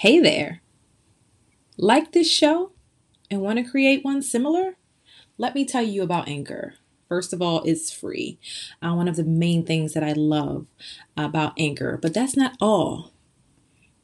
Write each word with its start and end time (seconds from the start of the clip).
Hey 0.00 0.18
there! 0.18 0.62
Like 1.76 2.12
this 2.12 2.32
show 2.32 2.72
and 3.30 3.42
want 3.42 3.58
to 3.58 3.70
create 3.70 4.02
one 4.02 4.22
similar? 4.22 4.78
Let 5.36 5.54
me 5.54 5.66
tell 5.66 5.82
you 5.82 6.02
about 6.02 6.26
Anchor. 6.26 6.76
First 7.06 7.34
of 7.34 7.42
all, 7.42 7.62
it's 7.64 7.92
free. 7.92 8.38
Uh, 8.80 8.94
one 8.94 9.08
of 9.08 9.16
the 9.16 9.24
main 9.24 9.62
things 9.62 9.92
that 9.92 10.02
I 10.02 10.12
love 10.12 10.64
about 11.18 11.52
Anchor, 11.58 11.98
but 12.00 12.14
that's 12.14 12.34
not 12.34 12.56
all. 12.62 13.12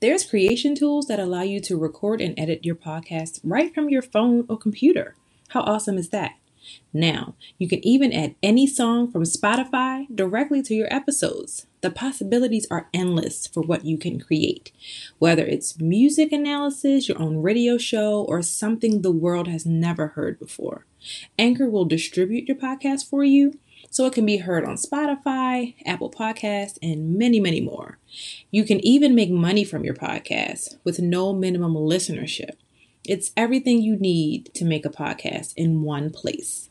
There's 0.01 0.29
creation 0.29 0.75
tools 0.75 1.07
that 1.07 1.19
allow 1.19 1.41
you 1.41 1.61
to 1.61 1.79
record 1.79 2.21
and 2.21 2.39
edit 2.39 2.67
your 2.67 2.77
podcast 2.77 3.41
right 3.43 3.75
from 3.75 3.89
your 3.89 4.03
phone 4.03 4.45
or 4.51 4.59
computer. 4.59 5.15
How 5.49 5.63
awesome 5.63 5.97
is 5.97 6.11
that? 6.11 6.33
Now, 6.93 7.37
you 7.57 7.69
can 7.69 7.83
even 7.87 8.13
add 8.13 8.35
any 8.43 8.67
song 8.67 9.11
from 9.11 9.23
Spotify 9.23 10.15
directly 10.15 10.61
to 10.65 10.75
your 10.75 10.93
episodes. 10.93 11.67
The 11.87 11.93
possibilities 11.93 12.67
are 12.69 12.89
endless 12.93 13.47
for 13.47 13.61
what 13.61 13.85
you 13.85 13.97
can 13.97 14.19
create. 14.19 14.73
Whether 15.21 15.47
it's 15.47 15.79
music 15.81 16.33
analysis, 16.33 17.09
your 17.09 17.23
own 17.23 17.37
radio 17.43 17.79
show, 17.79 18.25
or 18.25 18.43
something 18.43 19.03
the 19.03 19.13
world 19.13 19.47
has 19.47 19.65
never 19.65 20.09
heard 20.09 20.41
before, 20.41 20.85
Anchor 21.39 21.71
will 21.71 21.85
distribute 21.85 22.49
your 22.49 22.57
podcast 22.57 23.09
for 23.09 23.23
you 23.23 23.61
so 23.89 24.05
it 24.05 24.15
can 24.15 24.27
be 24.27 24.39
heard 24.39 24.65
on 24.65 24.75
Spotify, 24.75 25.77
Apple 25.87 26.11
Podcasts, 26.11 26.77
and 26.83 27.17
many, 27.17 27.39
many 27.39 27.61
more. 27.61 27.99
You 28.51 28.65
can 28.65 28.85
even 28.85 29.15
make 29.15 29.31
money 29.31 29.63
from 29.63 29.85
your 29.85 29.95
podcast 29.95 30.79
with 30.83 30.99
no 30.99 31.33
minimum 31.33 31.75
listenership. 31.75 32.57
It's 33.05 33.31
everything 33.37 33.81
you 33.81 33.95
need 33.95 34.53
to 34.55 34.65
make 34.65 34.85
a 34.85 34.91
podcast 34.91 35.55
in 35.57 35.83
one 35.83 36.11
place. 36.11 36.69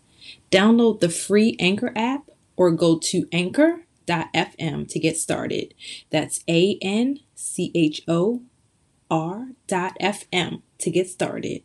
Download 0.51 0.99
the 0.99 1.07
free 1.07 1.55
Anchor 1.57 1.93
app 1.95 2.29
or 2.57 2.69
go 2.71 2.99
to 2.99 3.29
anchor.fm 4.09 4.87
to 4.89 4.99
get 4.99 5.17
started. 5.17 5.73
That's 6.09 6.43
A 6.47 6.77
N 6.81 7.19
C 7.35 7.71
H 7.75 8.01
O 8.07 8.43
R 9.09 9.49
dot 9.67 9.95
FM 10.01 10.61
to 10.79 10.91
get 10.91 11.07
started. 11.07 11.63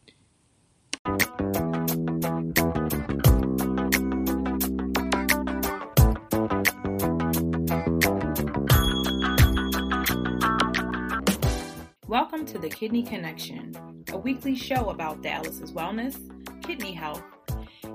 Welcome 12.07 12.45
to 12.47 12.59
the 12.59 12.69
Kidney 12.69 13.03
Connection, 13.03 13.75
a 14.13 14.19
weekly 14.19 14.57
show 14.57 14.91
about 14.91 15.23
Dallas's 15.23 15.73
wellness, 15.73 16.19
kidney 16.63 16.93
health, 16.93 17.23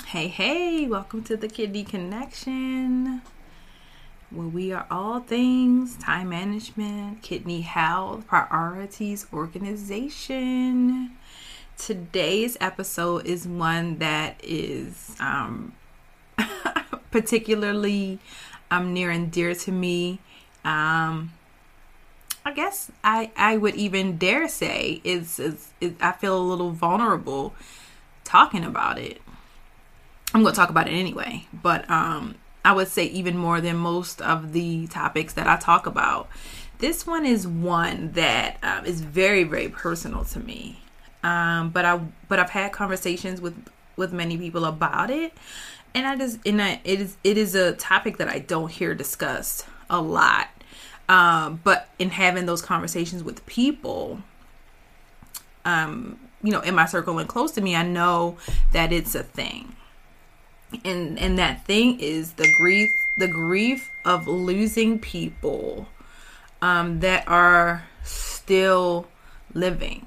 Hey, 0.06 0.28
hey, 0.28 0.86
welcome 0.86 1.22
to 1.24 1.36
the 1.36 1.48
Kidney 1.48 1.84
Connection, 1.84 3.20
where 4.30 4.48
we 4.48 4.72
are 4.72 4.86
all 4.90 5.20
things 5.20 5.96
time 5.96 6.30
management, 6.30 7.20
kidney 7.20 7.60
health, 7.60 8.26
priorities, 8.26 9.26
organization 9.32 11.16
today's 11.78 12.56
episode 12.60 13.26
is 13.26 13.46
one 13.46 13.98
that 13.98 14.36
is 14.42 15.14
um, 15.20 15.74
particularly 17.10 18.18
um, 18.70 18.92
near 18.92 19.10
and 19.10 19.30
dear 19.30 19.54
to 19.54 19.72
me. 19.72 20.18
Um, 20.64 21.32
I 22.44 22.52
guess 22.54 22.90
I, 23.02 23.30
I 23.36 23.56
would 23.56 23.74
even 23.74 24.18
dare 24.18 24.48
say 24.48 25.00
is, 25.04 25.38
is, 25.38 25.68
is 25.80 25.92
I 26.00 26.12
feel 26.12 26.36
a 26.36 26.42
little 26.42 26.70
vulnerable 26.70 27.54
talking 28.24 28.64
about 28.64 28.98
it. 28.98 29.20
I'm 30.34 30.42
going 30.42 30.52
to 30.52 30.58
talk 30.58 30.70
about 30.70 30.88
it 30.88 30.92
anyway, 30.92 31.46
but 31.52 31.88
um, 31.88 32.34
I 32.64 32.72
would 32.72 32.88
say 32.88 33.04
even 33.06 33.36
more 33.36 33.60
than 33.60 33.76
most 33.76 34.20
of 34.20 34.52
the 34.52 34.86
topics 34.88 35.34
that 35.34 35.46
I 35.46 35.56
talk 35.56 35.86
about. 35.86 36.28
This 36.78 37.06
one 37.06 37.24
is 37.24 37.46
one 37.46 38.12
that 38.12 38.58
um, 38.62 38.84
is 38.84 39.00
very, 39.00 39.44
very 39.44 39.68
personal 39.68 40.24
to 40.24 40.40
me. 40.40 40.83
Um, 41.24 41.70
but 41.70 41.84
I 41.84 42.00
but 42.28 42.38
I've 42.38 42.50
had 42.50 42.70
conversations 42.72 43.40
with 43.40 43.56
with 43.96 44.12
many 44.12 44.36
people 44.36 44.64
about 44.66 45.10
it, 45.10 45.32
and 45.94 46.06
I 46.06 46.16
just 46.16 46.38
and 46.46 46.60
I, 46.60 46.80
it 46.84 47.00
is 47.00 47.16
it 47.24 47.38
is 47.38 47.54
a 47.54 47.72
topic 47.72 48.18
that 48.18 48.28
I 48.28 48.38
don't 48.38 48.70
hear 48.70 48.94
discussed 48.94 49.66
a 49.88 50.00
lot. 50.00 50.48
Um, 51.08 51.60
but 51.64 51.88
in 51.98 52.10
having 52.10 52.46
those 52.46 52.62
conversations 52.62 53.24
with 53.24 53.44
people, 53.46 54.20
um, 55.64 56.18
you 56.42 56.50
know, 56.50 56.60
in 56.60 56.74
my 56.74 56.86
circle 56.86 57.18
and 57.18 57.28
close 57.28 57.52
to 57.52 57.60
me, 57.62 57.74
I 57.74 57.82
know 57.82 58.36
that 58.72 58.92
it's 58.92 59.14
a 59.14 59.22
thing. 59.22 59.74
And 60.84 61.18
and 61.18 61.38
that 61.38 61.64
thing 61.64 62.00
is 62.00 62.34
the 62.34 62.52
grief, 62.58 62.90
the 63.16 63.28
grief 63.28 63.90
of 64.04 64.26
losing 64.26 64.98
people 64.98 65.88
um, 66.60 67.00
that 67.00 67.26
are 67.28 67.84
still 68.02 69.06
living. 69.54 70.06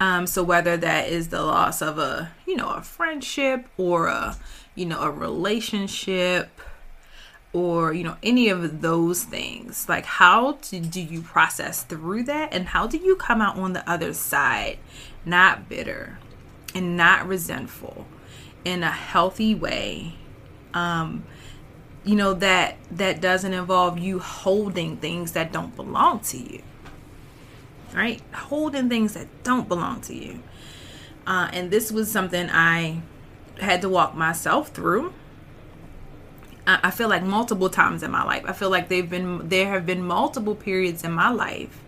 Um, 0.00 0.26
so 0.26 0.42
whether 0.42 0.78
that 0.78 1.08
is 1.08 1.28
the 1.28 1.42
loss 1.42 1.82
of 1.82 1.98
a, 1.98 2.32
you 2.46 2.56
know, 2.56 2.70
a 2.70 2.80
friendship 2.80 3.66
or 3.76 4.06
a, 4.06 4.36
you 4.74 4.86
know, 4.86 5.00
a 5.02 5.10
relationship 5.10 6.48
or, 7.52 7.92
you 7.92 8.02
know, 8.02 8.16
any 8.22 8.48
of 8.48 8.80
those 8.80 9.24
things, 9.24 9.88
like 9.90 10.06
how 10.06 10.52
to, 10.52 10.80
do 10.80 11.02
you 11.02 11.20
process 11.20 11.82
through 11.82 12.22
that 12.24 12.54
and 12.54 12.68
how 12.68 12.86
do 12.86 12.96
you 12.96 13.14
come 13.14 13.42
out 13.42 13.58
on 13.58 13.74
the 13.74 13.88
other 13.88 14.14
side 14.14 14.78
not 15.26 15.68
bitter 15.68 16.18
and 16.74 16.96
not 16.96 17.28
resentful 17.28 18.06
in 18.64 18.82
a 18.82 18.90
healthy 18.90 19.54
way? 19.54 20.14
Um, 20.72 21.24
you 22.04 22.16
know 22.16 22.32
that 22.34 22.76
that 22.90 23.20
doesn't 23.20 23.52
involve 23.52 23.98
you 23.98 24.20
holding 24.20 24.96
things 24.96 25.32
that 25.32 25.52
don't 25.52 25.74
belong 25.76 26.20
to 26.20 26.38
you 26.38 26.62
right? 27.94 28.20
Holding 28.32 28.88
things 28.88 29.14
that 29.14 29.26
don't 29.42 29.68
belong 29.68 30.00
to 30.02 30.14
you. 30.14 30.40
Uh, 31.26 31.48
and 31.52 31.70
this 31.70 31.92
was 31.92 32.10
something 32.10 32.48
I 32.50 33.02
had 33.58 33.82
to 33.82 33.88
walk 33.88 34.14
myself 34.14 34.70
through. 34.70 35.12
I 36.66 36.90
feel 36.90 37.08
like 37.08 37.24
multiple 37.24 37.68
times 37.68 38.02
in 38.02 38.10
my 38.10 38.22
life. 38.22 38.44
I 38.46 38.52
feel 38.52 38.70
like 38.70 38.88
they've 38.88 39.08
been 39.08 39.48
there 39.48 39.70
have 39.70 39.86
been 39.86 40.04
multiple 40.04 40.54
periods 40.54 41.02
in 41.02 41.12
my 41.12 41.28
life 41.30 41.82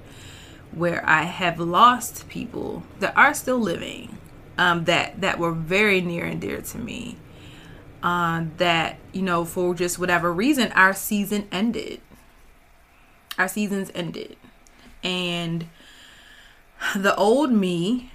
where 0.73 1.09
I 1.09 1.23
have 1.23 1.61
lost 1.61 2.29
people 2.29 2.83
that 2.99 3.17
are 3.17 3.35
still 3.35 3.59
living, 3.59 4.19
um, 4.59 4.85
that 4.85 5.21
that 5.21 5.39
were 5.39 5.53
very 5.53 6.01
near 6.01 6.25
and 6.25 6.41
dear 6.41 6.61
to 6.63 6.79
me. 6.79 7.17
Uh, 8.03 8.47
that 8.57 8.99
you 9.13 9.23
know, 9.23 9.45
for 9.45 9.75
just 9.75 9.99
whatever 9.99 10.33
reason, 10.33 10.73
our 10.73 10.95
season 10.95 11.47
ended. 11.53 12.01
Our 13.39 13.49
seasons 13.49 13.91
ended, 13.95 14.37
and 15.03 15.67
the 16.97 17.15
old 17.17 17.53
me, 17.53 18.11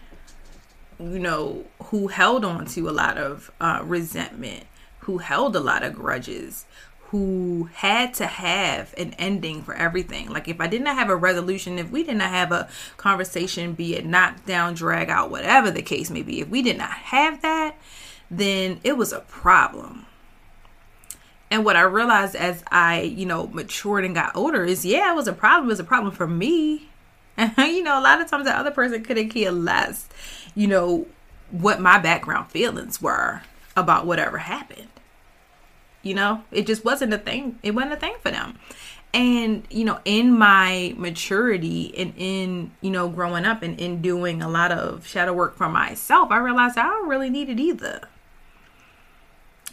you 1.00 1.20
know, 1.20 1.66
who 1.86 2.08
held 2.08 2.44
on 2.44 2.66
to 2.66 2.89
a 2.89 2.92
lot 2.92 3.18
of 3.18 3.51
uh, 3.62 3.81
resentment, 3.84 4.66
who 5.00 5.19
held 5.19 5.56
a 5.56 5.60
lot 5.60 5.84
of 5.84 5.95
grudges, 5.95 6.66
who 7.10 7.69
had 7.74 8.13
to 8.16 8.25
have 8.25 8.94
an 8.98 9.13
ending 9.18 9.62
for 9.62 9.74
everything. 9.74 10.30
Like 10.30 10.50
if 10.50 10.60
I 10.60 10.68
did 10.68 10.81
not 10.81 10.95
have 10.95 11.10
a 11.10 11.16
resolution, 11.16 11.80
if 11.80 11.89
we 11.89 12.04
did 12.04 12.18
not 12.18 12.30
have 12.30 12.51
a 12.51 12.68
conversation, 12.98 13.74
be 13.74 13.95
it 13.95 14.06
knock 14.06 14.45
down, 14.45 14.74
drag 14.74 15.10
out, 15.10 15.31
whatever 15.31 15.72
the 15.72 15.81
case 15.81 16.10
may 16.10 16.22
be, 16.22 16.42
if 16.42 16.50
we 16.50 16.62
did 16.62 16.78
not 16.78 16.92
have 16.92 17.42
that, 17.42 17.75
then 18.30 18.81
it 18.83 18.98
was 18.98 19.13
a 19.13 19.22
problem. 19.22 20.06
And 21.49 21.63
what 21.63 21.75
I 21.75 21.81
realized 21.81 22.35
as 22.35 22.63
I, 22.69 23.01
you 23.01 23.25
know, 23.25 23.47
matured 23.47 24.03
and 24.03 24.13
got 24.13 24.35
older 24.35 24.65
is, 24.65 24.85
yeah, 24.85 25.11
it 25.11 25.15
was 25.15 25.27
a 25.27 25.33
problem. 25.33 25.69
It 25.69 25.73
was 25.73 25.79
a 25.79 25.85
problem 25.85 26.13
for 26.13 26.27
me. 26.27 26.89
you 27.57 27.83
know, 27.83 27.99
a 27.99 28.01
lot 28.01 28.19
of 28.19 28.29
times 28.29 28.45
the 28.45 28.57
other 28.57 28.71
person 28.71 29.03
couldn't 29.03 29.29
care 29.29 29.51
less, 29.51 30.07
you 30.55 30.67
know, 30.67 31.05
what 31.51 31.79
my 31.79 31.97
background 31.99 32.51
feelings 32.51 33.01
were 33.01 33.41
about 33.75 34.05
whatever 34.05 34.39
happened. 34.39 34.89
You 36.01 36.15
know, 36.15 36.44
it 36.51 36.67
just 36.67 36.83
wasn't 36.83 37.13
a 37.13 37.17
thing. 37.17 37.59
It 37.63 37.71
wasn't 37.71 37.94
a 37.94 37.97
thing 37.97 38.15
for 38.21 38.31
them. 38.31 38.57
And, 39.13 39.65
you 39.69 39.85
know, 39.85 39.99
in 40.03 40.38
my 40.38 40.94
maturity 40.97 41.94
and 41.97 42.13
in, 42.17 42.71
you 42.81 42.91
know, 42.91 43.07
growing 43.07 43.45
up 43.45 43.63
and 43.63 43.79
in 43.79 44.01
doing 44.01 44.41
a 44.41 44.49
lot 44.49 44.71
of 44.71 45.07
shadow 45.07 45.33
work 45.33 45.55
for 45.55 45.69
myself, 45.69 46.29
I 46.31 46.38
realized 46.38 46.77
I 46.77 46.83
don't 46.83 47.07
really 47.07 47.29
need 47.29 47.49
it 47.49 47.59
either. 47.59 48.01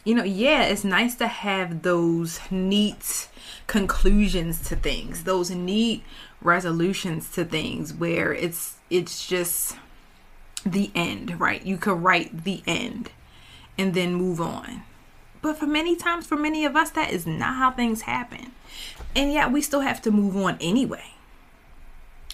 You 0.04 0.14
know, 0.14 0.22
yeah, 0.22 0.64
it's 0.64 0.84
nice 0.84 1.14
to 1.16 1.26
have 1.26 1.82
those 1.82 2.38
neat 2.50 3.28
conclusions 3.66 4.60
to 4.68 4.76
things, 4.76 5.24
those 5.24 5.50
neat 5.50 6.02
resolutions 6.42 7.30
to 7.32 7.44
things 7.44 7.92
where 7.92 8.32
it's 8.32 8.76
it's 8.90 9.26
just 9.26 9.76
the 10.64 10.90
end, 10.94 11.40
right? 11.40 11.64
You 11.64 11.78
could 11.78 12.02
write 12.02 12.44
the 12.44 12.62
end 12.66 13.10
and 13.78 13.94
then 13.94 14.14
move 14.14 14.40
on. 14.40 14.82
But 15.42 15.58
for 15.58 15.66
many 15.66 15.96
times, 15.96 16.26
for 16.26 16.36
many 16.36 16.64
of 16.64 16.76
us, 16.76 16.90
that 16.90 17.10
is 17.10 17.26
not 17.26 17.56
how 17.56 17.70
things 17.70 18.02
happen. 18.02 18.52
And 19.14 19.32
yet 19.32 19.52
we 19.52 19.60
still 19.60 19.80
have 19.80 20.00
to 20.02 20.10
move 20.10 20.36
on 20.36 20.56
anyway. 20.60 21.12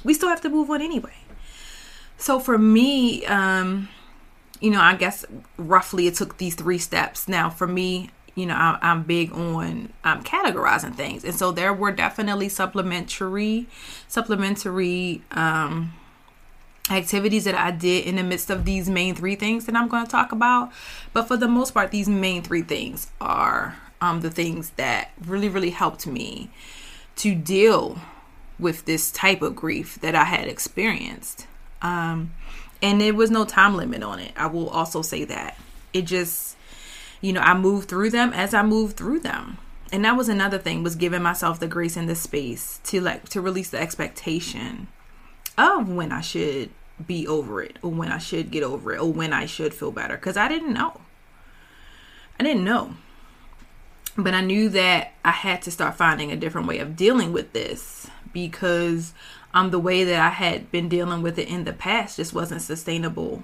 We 0.04 0.14
still 0.14 0.28
have 0.28 0.40
to 0.42 0.48
move 0.48 0.70
on 0.70 0.80
anyway. 0.80 1.16
So 2.16 2.38
for 2.38 2.58
me, 2.58 3.24
um, 3.26 3.88
you 4.60 4.70
know, 4.70 4.80
I 4.80 4.94
guess 4.94 5.24
roughly 5.56 6.06
it 6.06 6.14
took 6.14 6.38
these 6.38 6.54
three 6.54 6.78
steps. 6.78 7.28
Now, 7.28 7.50
for 7.50 7.66
me, 7.66 8.10
you 8.34 8.46
know, 8.46 8.54
I, 8.54 8.78
I'm 8.82 9.02
big 9.02 9.32
on 9.32 9.92
um, 10.04 10.22
categorizing 10.22 10.94
things, 10.94 11.24
and 11.24 11.34
so 11.34 11.50
there 11.52 11.72
were 11.72 11.92
definitely 11.92 12.48
supplementary, 12.48 13.66
supplementary 14.06 15.22
um, 15.32 15.92
activities 16.90 17.44
that 17.44 17.54
I 17.54 17.70
did 17.70 18.04
in 18.04 18.16
the 18.16 18.22
midst 18.22 18.50
of 18.50 18.64
these 18.64 18.88
main 18.88 19.14
three 19.14 19.36
things 19.36 19.66
that 19.66 19.76
I'm 19.76 19.88
going 19.88 20.04
to 20.04 20.10
talk 20.10 20.32
about. 20.32 20.72
But 21.12 21.28
for 21.28 21.36
the 21.36 21.48
most 21.48 21.72
part, 21.72 21.90
these 21.90 22.08
main 22.08 22.42
three 22.42 22.62
things 22.62 23.10
are 23.20 23.76
um, 24.00 24.20
the 24.20 24.30
things 24.30 24.70
that 24.70 25.10
really, 25.24 25.48
really 25.48 25.70
helped 25.70 26.06
me 26.06 26.50
to 27.16 27.34
deal 27.34 28.00
with 28.58 28.84
this 28.84 29.10
type 29.10 29.42
of 29.42 29.56
grief 29.56 29.98
that 30.00 30.14
I 30.14 30.24
had 30.24 30.48
experienced. 30.48 31.46
Um, 31.82 32.32
and 32.82 33.00
there 33.00 33.14
was 33.14 33.30
no 33.30 33.44
time 33.44 33.76
limit 33.76 34.02
on 34.02 34.18
it. 34.18 34.32
I 34.36 34.46
will 34.46 34.68
also 34.68 35.02
say 35.02 35.24
that. 35.24 35.58
It 35.92 36.02
just, 36.02 36.56
you 37.20 37.32
know, 37.32 37.40
I 37.40 37.54
moved 37.54 37.88
through 37.88 38.10
them 38.10 38.32
as 38.32 38.54
I 38.54 38.62
moved 38.62 38.96
through 38.96 39.20
them. 39.20 39.58
And 39.92 40.04
that 40.04 40.16
was 40.16 40.28
another 40.28 40.58
thing 40.58 40.82
was 40.82 40.94
giving 40.94 41.22
myself 41.22 41.58
the 41.58 41.66
grace 41.66 41.96
and 41.96 42.08
the 42.08 42.14
space 42.14 42.80
to 42.84 43.00
like 43.00 43.28
to 43.30 43.40
release 43.40 43.70
the 43.70 43.80
expectation 43.80 44.86
of 45.58 45.88
when 45.88 46.12
I 46.12 46.20
should 46.20 46.70
be 47.04 47.26
over 47.26 47.62
it 47.62 47.78
or 47.82 47.90
when 47.90 48.12
I 48.12 48.18
should 48.18 48.50
get 48.50 48.62
over 48.62 48.92
it 48.92 49.00
or 49.00 49.12
when 49.12 49.32
I 49.32 49.46
should 49.46 49.74
feel 49.74 49.90
better 49.90 50.16
cuz 50.16 50.36
I 50.36 50.48
didn't 50.48 50.72
know. 50.72 51.00
I 52.38 52.44
didn't 52.44 52.64
know. 52.64 52.94
But 54.16 54.34
I 54.34 54.42
knew 54.42 54.68
that 54.70 55.12
I 55.24 55.30
had 55.30 55.62
to 55.62 55.70
start 55.70 55.96
finding 55.96 56.30
a 56.30 56.36
different 56.36 56.68
way 56.68 56.78
of 56.78 56.96
dealing 56.96 57.32
with 57.32 57.52
this 57.52 58.08
because 58.32 59.12
um, 59.52 59.70
the 59.70 59.78
way 59.78 60.04
that 60.04 60.20
I 60.20 60.30
had 60.30 60.70
been 60.70 60.88
dealing 60.88 61.22
with 61.22 61.38
it 61.38 61.48
in 61.48 61.64
the 61.64 61.72
past 61.72 62.16
just 62.16 62.32
wasn't 62.32 62.62
sustainable 62.62 63.42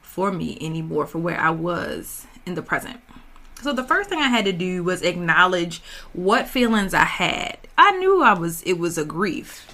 for 0.00 0.32
me 0.32 0.58
anymore 0.60 1.06
for 1.06 1.18
where 1.18 1.38
I 1.38 1.50
was 1.50 2.26
in 2.46 2.54
the 2.54 2.62
present. 2.62 3.00
So 3.60 3.72
the 3.72 3.84
first 3.84 4.08
thing 4.08 4.18
I 4.18 4.28
had 4.28 4.44
to 4.46 4.52
do 4.52 4.82
was 4.82 5.02
acknowledge 5.02 5.82
what 6.12 6.48
feelings 6.48 6.94
I 6.94 7.04
had. 7.04 7.58
I 7.78 7.92
knew 7.92 8.22
I 8.22 8.32
was 8.32 8.62
it 8.62 8.78
was 8.78 8.98
a 8.98 9.04
grief. 9.04 9.66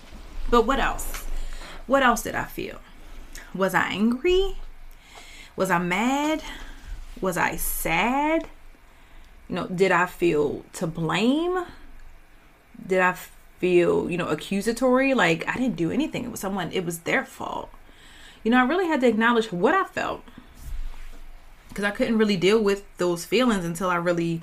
But 0.51 0.67
what 0.67 0.79
else? 0.79 1.25
What 1.87 2.03
else 2.03 2.23
did 2.23 2.35
I 2.35 2.45
feel? 2.45 2.81
Was 3.55 3.75
I 3.75 3.89
angry? 3.89 4.57
Was 5.57 5.71
I 5.71 5.79
mad? 5.79 6.43
Was 7.21 7.37
I 7.37 7.57
sad? 7.57 8.49
You 9.49 9.55
know, 9.57 9.67
did 9.67 9.91
I 9.91 10.07
feel 10.07 10.65
to 10.75 10.87
blame? 10.87 11.65
Did 12.87 13.01
I 13.01 13.17
feel, 13.59 14.11
you 14.11 14.17
know, 14.17 14.29
accusatory. 14.29 15.15
Like 15.15 15.47
I 15.49 15.55
didn't 15.55 15.77
do 15.77 15.91
anything. 15.91 16.25
It 16.25 16.31
was 16.31 16.41
someone, 16.41 16.73
it 16.73 16.85
was 16.85 17.01
their 17.01 17.25
fault. 17.25 17.71
You 18.45 18.51
know, 18.51 18.59
I 18.59 18.67
really 18.67 18.87
had 18.87 19.01
to 19.03 19.09
acknowledge 19.09 19.53
what 19.53 19.75
I 19.75 19.85
felt 19.85 20.23
because 21.69 21.85
I 21.85 21.91
couldn't 21.91 22.19
really 22.19 22.37
deal 22.37 22.63
with 22.63 22.85
those 22.99 23.25
feelings 23.25 23.65
until 23.65 23.91
I 23.91 23.97
really 23.97 24.41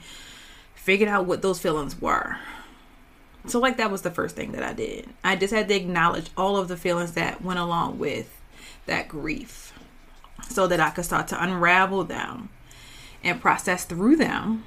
figured 0.73 1.09
out 1.09 1.25
what 1.25 1.41
those 1.41 1.59
feelings 1.59 1.99
were. 1.99 2.37
So, 3.47 3.59
like, 3.59 3.77
that 3.77 3.91
was 3.91 4.01
the 4.01 4.11
first 4.11 4.35
thing 4.35 4.53
that 4.53 4.63
I 4.63 4.73
did. 4.73 5.07
I 5.23 5.35
just 5.35 5.53
had 5.53 5.67
to 5.67 5.75
acknowledge 5.75 6.29
all 6.35 6.57
of 6.57 6.67
the 6.67 6.77
feelings 6.77 7.11
that 7.13 7.43
went 7.43 7.59
along 7.59 7.99
with 7.99 8.41
that 8.85 9.07
grief 9.07 9.73
so 10.49 10.67
that 10.67 10.79
I 10.79 10.89
could 10.91 11.05
start 11.05 11.27
to 11.29 11.43
unravel 11.43 12.03
them 12.03 12.49
and 13.23 13.41
process 13.41 13.85
through 13.85 14.15
them 14.15 14.63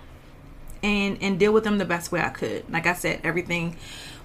and 0.83 1.19
and 1.21 1.39
deal 1.39 1.53
with 1.53 1.65
them 1.65 1.79
the 1.79 1.85
best 1.85 2.13
way 2.13 2.21
I 2.21 2.29
could. 2.31 2.71
Like 2.71 2.87
I 2.87 2.95
said, 2.95 3.21
everything 3.25 3.77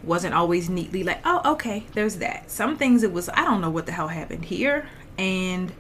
wasn't 0.04 0.34
always 0.34 0.70
neatly 0.70 1.04
like, 1.04 1.22
oh, 1.26 1.54
okay, 1.54 1.86
there's 1.94 2.18
that. 2.18 2.52
Some 2.52 2.78
things 2.78 3.04
it 3.04 3.14
was, 3.14 3.30
I 3.30 3.46
don't 3.46 3.62
know 3.62 3.70
what 3.70 3.86
the 3.86 3.94
hell 3.94 4.10
happened 4.10 4.46
here, 4.46 4.88
and 5.18 5.72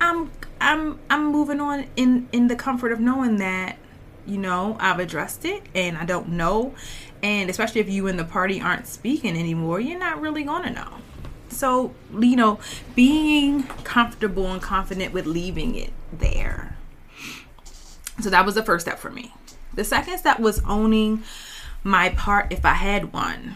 I'm 0.00 0.30
I'm 0.60 0.98
I'm 1.10 1.26
moving 1.26 1.60
on 1.60 1.86
in 1.96 2.28
in 2.32 2.48
the 2.48 2.56
comfort 2.56 2.92
of 2.92 3.00
knowing 3.00 3.36
that 3.36 3.76
you 4.26 4.38
know 4.38 4.76
I've 4.80 4.98
addressed 4.98 5.44
it 5.44 5.62
and 5.74 5.96
I 5.96 6.04
don't 6.04 6.30
know, 6.30 6.74
and 7.22 7.50
especially 7.50 7.80
if 7.80 7.88
you 7.88 8.06
and 8.06 8.18
the 8.18 8.24
party 8.24 8.60
aren't 8.60 8.86
speaking 8.86 9.36
anymore, 9.36 9.80
you're 9.80 9.98
not 9.98 10.20
really 10.20 10.44
gonna 10.44 10.70
know. 10.70 10.94
So 11.48 11.94
you 12.18 12.36
know, 12.36 12.60
being 12.94 13.64
comfortable 13.84 14.46
and 14.46 14.62
confident 14.62 15.12
with 15.12 15.26
leaving 15.26 15.74
it 15.74 15.92
there. 16.12 16.76
So 18.20 18.30
that 18.30 18.44
was 18.44 18.54
the 18.54 18.64
first 18.64 18.84
step 18.86 18.98
for 18.98 19.10
me. 19.10 19.32
The 19.78 19.84
second 19.84 20.18
step 20.18 20.40
was 20.40 20.60
owning 20.64 21.22
my 21.84 22.08
part 22.08 22.52
if 22.52 22.64
I 22.64 22.74
had 22.74 23.12
one. 23.12 23.54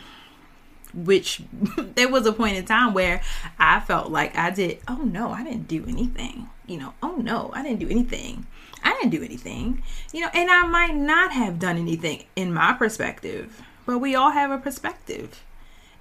Which 0.94 1.42
there 1.96 2.08
was 2.08 2.26
a 2.26 2.32
point 2.32 2.56
in 2.56 2.64
time 2.64 2.94
where 2.94 3.22
I 3.58 3.80
felt 3.80 4.12
like 4.12 4.38
I 4.38 4.50
did, 4.50 4.78
oh 4.86 4.98
no, 4.98 5.30
I 5.32 5.42
didn't 5.42 5.66
do 5.66 5.84
anything. 5.88 6.48
You 6.64 6.78
know, 6.78 6.94
oh 7.02 7.16
no, 7.16 7.50
I 7.52 7.64
didn't 7.64 7.80
do 7.80 7.88
anything. 7.88 8.46
I 8.84 8.92
didn't 8.92 9.10
do 9.10 9.24
anything. 9.24 9.82
You 10.12 10.20
know, 10.20 10.28
and 10.32 10.48
I 10.48 10.64
might 10.64 10.94
not 10.94 11.32
have 11.32 11.58
done 11.58 11.76
anything 11.76 12.22
in 12.36 12.54
my 12.54 12.72
perspective, 12.72 13.60
but 13.84 13.98
we 13.98 14.14
all 14.14 14.30
have 14.30 14.52
a 14.52 14.58
perspective. 14.58 15.42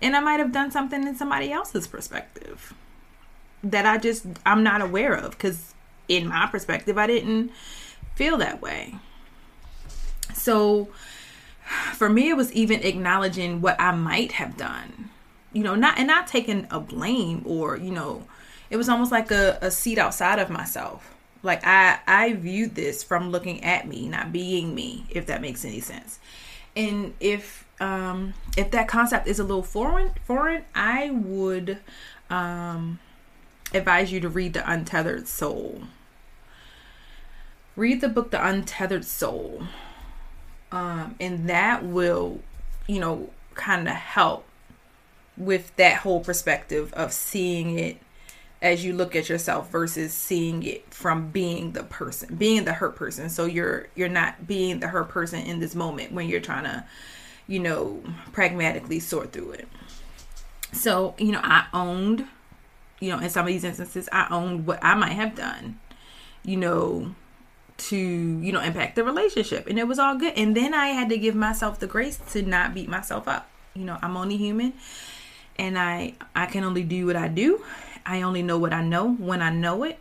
And 0.04 0.16
I 0.16 0.20
might 0.20 0.40
have 0.40 0.52
done 0.52 0.70
something 0.70 1.08
in 1.08 1.16
somebody 1.16 1.52
else's 1.52 1.88
perspective 1.88 2.76
that 3.64 3.88
I 3.88 3.98
just 3.98 4.28
I'm 4.46 4.62
not 4.62 4.82
aware 4.82 5.16
of 5.16 5.40
cuz 5.40 5.74
in 6.08 6.28
my 6.28 6.46
perspective 6.46 7.00
I 7.00 7.08
didn't 7.08 7.52
feel 8.14 8.38
that 8.38 8.62
way. 8.62 9.00
So 10.34 10.90
for 11.94 12.10
me 12.10 12.30
it 12.30 12.38
was 12.38 12.52
even 12.54 12.82
acknowledging 12.84 13.62
what 13.62 13.80
I 13.80 13.92
might 13.92 14.34
have 14.34 14.58
done. 14.58 15.10
You 15.54 15.64
know, 15.64 15.76
not 15.76 15.98
and 15.98 16.08
not 16.08 16.28
taking 16.28 16.68
a 16.72 16.80
blame 16.80 17.44
or, 17.46 17.78
you 17.78 17.92
know, 17.92 18.26
it 18.70 18.78
was 18.78 18.88
almost 18.88 19.12
like 19.12 19.32
a, 19.32 19.58
a 19.62 19.70
seat 19.70 19.98
outside 19.98 20.40
of 20.40 20.50
myself. 20.50 21.14
Like 21.44 21.66
I 21.66 22.00
I 22.08 22.34
viewed 22.34 22.76
this 22.76 23.04
from 23.04 23.32
looking 23.32 23.64
at 23.64 23.88
me, 23.88 24.08
not 24.08 24.32
being 24.32 24.74
me, 24.76 25.06
if 25.10 25.26
that 25.26 25.42
makes 25.42 25.66
any 25.66 25.80
sense. 25.80 26.20
And 26.76 27.14
if 27.20 27.66
um 27.80 28.34
if 28.58 28.72
that 28.72 28.88
concept 28.88 29.28
is 29.28 29.40
a 29.40 29.44
little 29.44 29.64
foreign 29.64 30.12
foreign, 30.24 30.64
I 30.74 31.10
would 31.12 31.80
um 32.30 33.00
advise 33.74 34.12
you 34.12 34.20
to 34.22 34.30
read 34.30 34.54
The 34.54 34.70
Untethered 34.70 35.28
Soul. 35.28 35.84
Read 37.76 38.02
the 38.02 38.10
book 38.10 38.32
The 38.32 38.46
Untethered 38.46 39.06
Soul 39.06 39.64
um, 40.72 41.16
and 41.20 41.50
that 41.50 41.86
will 41.86 42.40
you 42.88 43.00
know 43.00 43.30
kind 43.54 43.88
of 43.88 43.96
help 43.96 44.46
with 45.38 45.76
that 45.76 45.98
whole 45.98 46.20
perspective 46.20 46.94
of 46.94 47.12
seeing 47.12 47.78
it 47.78 47.98
as 48.62 48.86
you 48.86 48.94
look 48.94 49.16
at 49.16 49.28
yourself 49.28 49.72
versus 49.72 50.14
seeing 50.14 50.62
it 50.64 50.94
from 50.94 51.30
being 51.30 51.72
the 51.72 51.84
person 51.84 52.36
being 52.36 52.66
the 52.66 52.74
hurt 52.74 52.96
person. 52.96 53.30
So 53.30 53.46
you're 53.46 53.88
you're 53.96 54.10
not 54.10 54.48
being 54.48 54.80
the 54.80 54.88
hurt 54.88 55.10
person 55.10 55.40
in 55.46 55.60
this 55.60 55.76
moment 55.76 56.12
when 56.12 56.28
you're 56.28 56.42
trying 56.42 56.64
to 56.66 56.86
you 57.48 57.60
know 57.60 58.04
pragmatically 58.32 59.00
sort 59.00 59.32
through 59.32 59.52
it. 59.52 59.68
So 60.74 61.16
you 61.18 61.32
know 61.32 61.42
i 61.44 61.66
owned 61.74 62.26
you 63.02 63.10
know 63.10 63.20
in 63.20 63.30
some 63.30 63.46
of 63.46 63.48
these 63.48 63.66
instances 63.66 64.08
i 64.12 64.28
owned 64.30 64.66
what 64.66 64.80
i 64.82 64.94
might 64.94 65.12
have 65.12 65.36
done 65.36 65.78
you 66.44 66.56
know 66.56 67.14
to 67.90 67.98
you 67.98 68.52
know 68.52 68.62
impact 68.62 68.96
the 68.96 69.04
relationship. 69.04 69.68
And 69.68 69.80
it 69.80 69.88
was 69.88 70.00
all 70.00 70.16
good. 70.16 70.34
And 70.36 70.56
then 70.56 70.74
i 70.74 70.88
had 70.88 71.10
to 71.10 71.18
give 71.18 71.36
myself 71.36 71.80
the 71.80 71.88
grace 71.88 72.20
to 72.32 72.42
not 72.42 72.74
beat 72.74 72.90
myself 72.90 73.28
up. 73.28 73.50
You 73.74 73.86
know 73.86 73.98
i'm 74.02 74.18
only 74.18 74.38
human. 74.38 74.74
And 75.58 75.78
i 75.78 76.14
i 76.36 76.46
can 76.46 76.64
only 76.64 76.84
do 76.84 77.06
what 77.08 77.16
i 77.16 77.28
do. 77.28 77.64
I 78.06 78.22
only 78.22 78.44
know 78.44 78.58
what 78.58 78.74
i 78.74 78.84
know 78.84 79.14
when 79.14 79.42
i 79.42 79.50
know 79.50 79.84
it. 79.84 80.00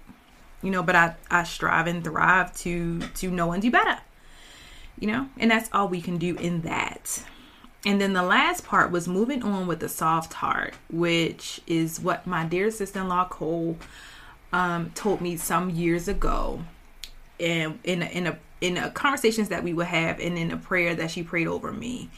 You 0.62 0.70
know 0.70 0.82
but 0.82 0.96
i 0.96 1.14
i 1.30 1.44
strive 1.44 1.86
and 1.86 2.04
thrive 2.04 2.54
to 2.58 3.00
to 3.00 3.30
know 3.30 3.52
and 3.52 3.62
do 3.62 3.70
better. 3.70 3.98
You 4.98 5.08
know 5.08 5.28
and 5.38 5.50
that's 5.50 5.70
all 5.72 5.88
we 5.88 6.00
can 6.00 6.18
do 6.18 6.36
in 6.36 6.62
that. 6.62 7.24
And 7.86 7.98
then 7.98 8.12
the 8.12 8.22
last 8.22 8.66
part 8.66 8.90
was 8.90 9.08
moving 9.08 9.42
on 9.42 9.66
with 9.66 9.80
the 9.80 9.88
soft 9.88 10.34
heart 10.34 10.74
which 10.90 11.60
is 11.66 11.98
what 11.98 12.26
my 12.26 12.44
dear 12.44 12.70
sister-in-law 12.70 13.28
cole 13.28 13.78
um, 14.52 14.90
told 14.94 15.20
me 15.20 15.36
some 15.36 15.70
years 15.70 16.08
ago 16.08 16.64
and 17.40 17.78
in 17.84 18.02
in 18.02 18.26
a 18.26 18.38
in 18.60 18.76
a 18.76 18.90
conversations 18.90 19.48
that 19.48 19.64
we 19.64 19.72
would 19.72 19.86
have 19.86 20.20
and 20.20 20.38
in 20.38 20.50
a 20.50 20.56
prayer 20.56 20.94
that 20.94 21.10
she 21.10 21.22
prayed 21.22 21.46
over 21.46 21.72
me 21.72 22.10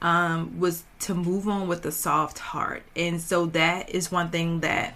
um, 0.00 0.58
was 0.60 0.84
to 1.00 1.14
move 1.14 1.48
on 1.48 1.66
with 1.66 1.84
a 1.86 1.92
soft 1.92 2.38
heart 2.38 2.82
and 2.94 3.20
so 3.20 3.46
that 3.46 3.90
is 3.90 4.12
one 4.12 4.30
thing 4.30 4.60
that 4.60 4.94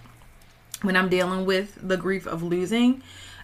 when 0.83 0.97
i'm 0.97 1.09
dealing 1.09 1.47
with 1.47 1.79
the 1.81 1.97
grief 1.97 2.27
of 2.27 2.43
losing 2.43 3.03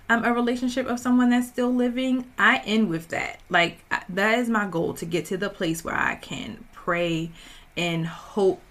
um, 0.09 0.25
a 0.25 0.33
relationship 0.33 0.87
of 0.87 0.99
someone 0.99 1.31
that's 1.31 1.49
still 1.49 1.75
living, 1.75 2.25
I 2.39 2.63
end 2.65 2.89
with 2.89 3.09
that. 3.09 3.41
Like 3.51 3.85
that 4.09 4.39
is 4.39 4.49
my 4.49 4.67
goal 4.67 4.95
to 4.95 5.05
get 5.05 5.27
to 5.27 5.37
the 5.37 5.51
place 5.51 5.85
where 5.85 5.95
I 5.95 6.15
can 6.17 6.65
pray 6.73 7.31
and 7.77 8.07
hope 8.07 8.63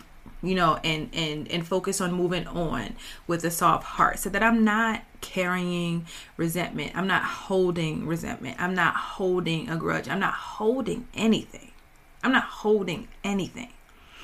you 0.44 0.56
know 0.56 0.80
and 0.84 1.10
and 1.14 1.50
and 1.52 1.66
focus 1.66 2.00
on 2.00 2.12
moving 2.14 2.46
on 2.48 2.96
with 3.26 3.44
a 3.44 3.52
soft 3.52 3.84
heart. 3.84 4.20
So 4.20 4.30
that 4.30 4.44
i'm 4.44 4.64
not 4.64 5.04
carrying 5.22 6.06
resentment. 6.38 6.92
I'm 6.96 7.08
not 7.08 7.24
holding 7.24 8.06
resentment. 8.06 8.58
I'm 8.60 8.76
not 8.76 8.96
holding 8.96 9.70
a 9.70 9.78
grudge. 9.78 10.08
I'm 10.08 10.20
not 10.20 10.34
holding 10.34 11.08
anything. 11.14 11.72
I'm 12.24 12.32
not 12.32 12.44
holding 12.44 13.08
anything. 13.24 13.74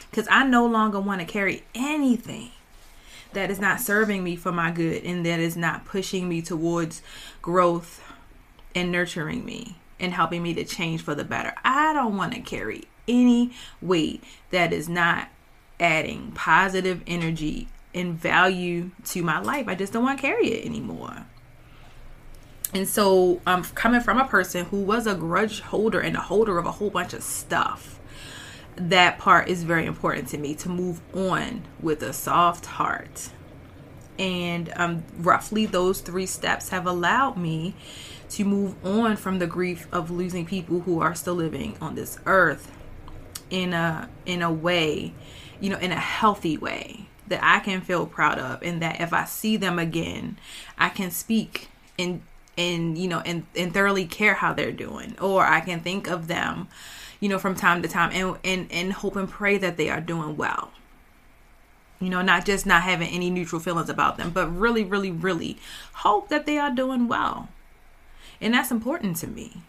Because 0.10 0.28
i 0.30 0.46
no 0.46 0.66
longer 0.66 1.00
want 1.00 1.22
to 1.22 1.26
carry 1.26 1.64
anything 1.74 2.52
that 3.34 3.50
is 3.50 3.60
not 3.60 3.82
serving 3.82 4.24
me 4.24 4.36
for 4.36 4.52
my 4.52 4.72
good 4.72 5.04
and 5.04 5.26
that 5.26 5.40
is 5.40 5.58
not 5.58 5.86
pushing 5.86 6.30
me 6.30 6.42
towards 6.42 7.02
growth 7.42 8.04
and 8.76 8.92
nurturing 8.92 9.44
me 9.44 9.78
and 10.00 10.14
helping 10.14 10.44
me 10.44 10.54
to 10.54 10.64
change 10.64 11.02
for 11.02 11.16
the 11.16 11.24
better. 11.24 11.54
I 11.64 11.94
don't 11.94 12.18
want 12.18 12.34
to 12.34 12.42
carry 12.42 12.84
any 13.08 13.52
weight 13.82 14.24
that 14.52 14.72
is 14.72 14.88
not 14.88 15.30
adding 15.80 16.32
positive 16.34 17.02
energy 17.08 17.68
and 17.94 18.20
value 18.20 18.92
to 19.06 19.22
my 19.24 19.40
life. 19.40 19.68
I 19.68 19.76
just 19.76 19.94
don't 19.94 20.04
want 20.04 20.20
to 20.20 20.22
carry 20.22 20.48
it 20.48 20.66
anymore. 20.66 21.26
And 22.74 22.88
so 22.88 23.40
I'm 23.46 23.60
um, 23.60 23.64
coming 23.76 24.02
from 24.02 24.18
a 24.18 24.26
person 24.26 24.66
who 24.66 24.82
was 24.82 25.06
a 25.06 25.14
grudge 25.14 25.62
holder 25.62 26.00
and 26.00 26.16
a 26.16 26.22
holder 26.22 26.58
of 26.58 26.66
a 26.66 26.72
whole 26.72 26.90
bunch 26.90 27.14
of 27.14 27.22
stuff. 27.22 28.00
That 28.76 29.20
part 29.20 29.48
is 29.48 29.64
very 29.64 29.86
important 29.86 30.30
to 30.30 30.40
me 30.40 30.56
to 30.56 30.70
move 30.70 31.00
on 31.14 31.64
with 31.80 32.02
a 32.02 32.14
soft 32.14 32.66
heart. 32.66 33.30
And 34.18 34.74
um, 34.76 35.04
roughly 35.18 35.68
those 35.68 36.02
three 36.02 36.26
steps 36.26 36.70
have 36.70 36.88
allowed 36.88 37.38
me 37.38 37.76
to 38.30 38.44
move 38.44 38.84
on 38.84 39.18
from 39.18 39.38
the 39.38 39.46
grief 39.46 39.88
of 39.92 40.10
losing 40.10 40.46
people 40.46 40.82
who 40.82 41.00
are 41.00 41.14
still 41.14 41.36
living 41.36 41.78
on 41.80 41.94
this 41.94 42.18
earth 42.26 42.72
in 43.52 43.74
a 43.74 44.10
in 44.26 44.42
a 44.42 44.52
way 44.52 45.14
you 45.64 45.70
know, 45.70 45.78
in 45.78 45.94
a 45.94 46.00
healthy 46.00 46.58
way 46.58 47.06
that 47.28 47.40
I 47.42 47.60
can 47.60 47.80
feel 47.80 48.06
proud 48.06 48.38
of 48.38 48.62
and 48.64 48.82
that 48.82 49.00
if 49.00 49.14
I 49.14 49.24
see 49.24 49.56
them 49.56 49.80
again, 49.80 50.38
I 50.78 50.90
can 50.90 51.10
speak 51.10 51.70
and 51.98 52.22
and 52.58 52.98
you 52.98 53.08
know 53.08 53.22
and 53.22 53.46
and 53.56 53.74
thoroughly 53.74 54.06
care 54.06 54.34
how 54.34 54.52
they're 54.52 54.74
doing 54.74 55.16
or 55.22 55.46
I 55.46 55.62
can 55.62 55.80
think 55.80 56.10
of 56.10 56.28
them, 56.28 56.68
you 57.22 57.30
know, 57.30 57.40
from 57.40 57.56
time 57.56 57.82
to 57.82 57.88
time 57.88 58.12
and 58.12 58.38
and 58.44 58.70
and 58.74 58.92
hope 58.92 59.16
and 59.16 59.30
pray 59.30 59.58
that 59.58 59.78
they 59.78 59.90
are 59.90 60.02
doing 60.02 60.36
well. 60.36 60.72
You 62.02 62.10
know, 62.10 62.22
not 62.22 62.46
just 62.46 62.66
not 62.66 62.82
having 62.82 63.08
any 63.08 63.30
neutral 63.30 63.62
feelings 63.62 63.90
about 63.90 64.18
them, 64.18 64.32
but 64.32 64.48
really 64.48 64.84
really 64.84 65.12
really 65.12 65.60
hope 65.94 66.28
that 66.28 66.46
they 66.46 66.58
are 66.58 66.72
doing 66.72 67.08
well. 67.08 67.48
And 68.42 68.54
that's 68.54 68.70
important 68.70 69.16
to 69.18 69.28
me 69.28 69.62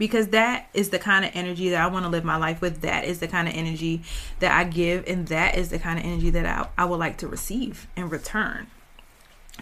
because 0.00 0.28
that 0.28 0.66
is 0.72 0.88
the 0.88 0.98
kind 0.98 1.26
of 1.26 1.30
energy 1.34 1.68
that 1.68 1.78
I 1.78 1.86
want 1.86 2.06
to 2.06 2.08
live 2.08 2.24
my 2.24 2.36
life 2.36 2.62
with. 2.62 2.80
That 2.80 3.04
is 3.04 3.18
the 3.20 3.28
kind 3.28 3.46
of 3.46 3.54
energy 3.54 4.00
that 4.38 4.50
I 4.50 4.64
give, 4.64 5.06
and 5.06 5.28
that 5.28 5.58
is 5.58 5.68
the 5.68 5.78
kind 5.78 5.98
of 5.98 6.06
energy 6.06 6.30
that 6.30 6.46
I, 6.46 6.68
I 6.78 6.86
would 6.86 6.98
like 6.98 7.18
to 7.18 7.28
receive 7.28 7.86
in 7.94 8.08
return. 8.08 8.68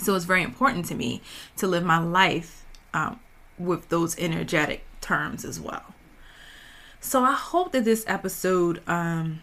So 0.00 0.14
it's 0.14 0.26
very 0.26 0.45
important 0.45 0.85
to 0.87 0.95
me 0.95 1.23
to 1.57 1.66
live 1.66 1.85
my 1.85 1.99
life 1.99 2.64
um, 2.95 3.18
with 3.59 3.88
those 3.88 4.16
energetic 4.16 4.85
terms 5.00 5.45
as 5.45 5.59
well. 5.59 5.92
So 7.00 7.25
I 7.25 7.33
hope 7.33 7.73
that 7.73 7.85
this 7.85 8.04
episode, 8.07 8.80
um, 8.87 9.42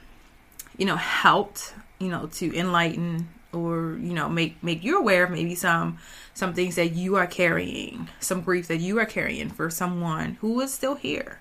you 0.78 0.86
know, 0.86 0.96
helped, 0.96 1.74
you 2.00 2.08
know, 2.08 2.28
to 2.28 2.58
enlighten 2.58 3.28
or 3.56 3.98
you 4.00 4.14
know 4.14 4.28
make 4.28 4.62
make 4.64 4.84
you 4.84 5.00
aware 5.00 5.24
of 5.24 5.32
maybe 5.32 5.56
some 5.56 5.98
some 6.34 6.54
things 6.54 6.76
that 6.76 6.92
you 6.92 7.16
are 7.16 7.28
carrying 7.28 8.10
some 8.20 8.42
grief 8.42 8.68
that 8.68 8.78
you 8.78 9.00
are 9.00 9.06
carrying 9.06 9.50
for 9.50 9.70
someone 9.70 10.38
who 10.42 10.60
is 10.62 10.74
still 10.74 10.96
here. 10.96 11.40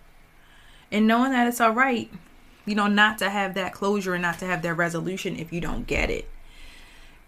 And 0.93 1.07
knowing 1.09 1.33
that 1.33 1.49
it's 1.49 1.61
all 1.61 1.73
right 1.73 2.11
you 2.67 2.75
know 2.75 2.87
not 2.87 3.19
to 3.19 3.31
have 3.31 3.55
that 3.55 3.73
closure 3.73 4.15
and 4.15 4.23
not 4.23 4.39
to 4.39 4.47
have 4.47 4.63
that 4.63 4.75
resolution 4.75 5.37
if 5.37 5.53
you 5.53 5.61
don't 5.61 5.87
get 5.87 6.11
it. 6.11 6.29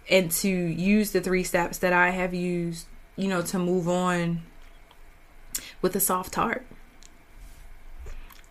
And 0.08 0.30
to 0.30 0.48
use 0.48 1.10
the 1.10 1.20
three 1.20 1.42
steps 1.42 1.78
that 1.78 1.92
i 1.92 2.10
have 2.10 2.32
used 2.32 2.86
you 3.16 3.28
know 3.28 3.42
to 3.42 3.58
move 3.58 3.88
on 3.88 4.42
with 5.82 5.96
a 5.96 6.00
soft 6.00 6.34
heart. 6.34 6.64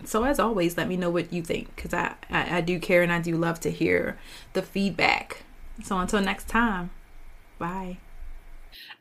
So 0.04 0.24
as 0.24 0.40
always 0.40 0.78
let 0.78 0.88
me 0.88 0.98
know 0.98 1.10
what 1.10 1.34
you 1.34 1.42
think 1.42 1.76
because 1.76 1.94
I, 1.94 2.16
I, 2.30 2.58
I 2.58 2.62
do 2.62 2.80
care 2.80 3.02
and 3.02 3.12
i 3.12 3.20
do 3.20 3.36
love 3.36 3.60
to 3.62 3.72
hear 3.72 4.18
the 4.54 4.62
feedback 4.62 5.45
so 5.84 5.98
until 5.98 6.22
next 6.22 6.48
time, 6.48 6.92
bye. 7.58 7.98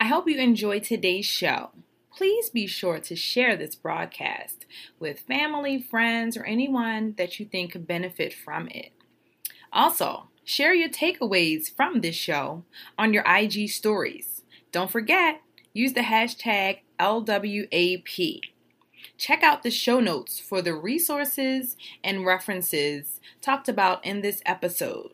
I 0.00 0.06
hope 0.06 0.28
you 0.28 0.38
enjoyed 0.38 0.84
today's 0.84 1.26
show. 1.26 1.70
Please 2.16 2.48
be 2.48 2.66
sure 2.66 3.00
to 3.00 3.16
share 3.16 3.56
this 3.56 3.74
broadcast 3.74 4.66
with 5.00 5.20
family, 5.20 5.80
friends, 5.80 6.36
or 6.36 6.44
anyone 6.44 7.14
that 7.18 7.40
you 7.40 7.46
think 7.46 7.72
could 7.72 7.86
benefit 7.86 8.32
from 8.32 8.68
it. 8.68 8.92
Also, 9.72 10.28
share 10.44 10.74
your 10.74 10.88
takeaways 10.88 11.74
from 11.74 12.00
this 12.00 12.14
show 12.14 12.64
on 12.96 13.12
your 13.12 13.24
IG 13.26 13.68
stories. 13.68 14.42
Don't 14.70 14.90
forget, 14.90 15.40
use 15.72 15.94
the 15.94 16.02
hashtag 16.02 16.80
LWAP. 17.00 18.40
Check 19.16 19.42
out 19.42 19.62
the 19.62 19.70
show 19.70 20.00
notes 20.00 20.38
for 20.38 20.62
the 20.62 20.74
resources 20.74 21.76
and 22.02 22.26
references 22.26 23.20
talked 23.40 23.68
about 23.68 24.04
in 24.04 24.20
this 24.20 24.40
episode 24.46 25.13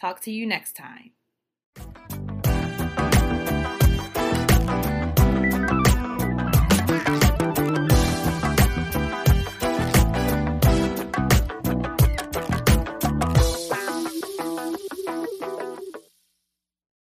Talk 0.00 0.20
to 0.22 0.32
you 0.32 0.46
next 0.46 0.74
time. 0.74 1.12